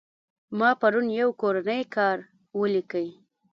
ما 0.57 0.69
پرون 0.81 1.05
يو 1.19 1.29
کورنى 1.41 1.79
کار 1.95 2.17
وليکى. 2.59 3.05